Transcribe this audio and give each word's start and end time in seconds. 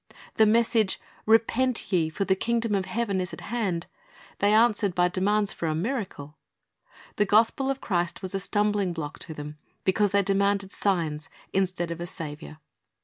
The 0.37 0.47
message, 0.47 0.99
"Repent 1.27 1.91
ye; 1.91 2.09
for 2.09 2.25
the 2.25 2.33
kingdom 2.33 2.73
of 2.73 2.85
heaven 2.85 3.21
is 3.21 3.33
at 3.33 3.41
hand,"' 3.41 3.85
they 4.39 4.51
answered 4.51 4.95
by 4.95 5.09
demands 5.09 5.53
for 5.53 5.67
a 5.67 5.75
miracle. 5.75 6.39
The 7.17 7.25
gospel 7.25 7.69
of 7.69 7.81
Christ 7.81 8.23
was 8.23 8.33
a 8.33 8.39
stumbling 8.39 8.93
block 8.93 9.19
to 9.19 9.35
them 9.35 9.59
because 9.83 10.09
they 10.09 10.23
demanded 10.23 10.73
signs 10.73 11.29
instead 11.53 11.91
of 11.91 12.01
a 12.01 12.07
Saviour. 12.07 12.57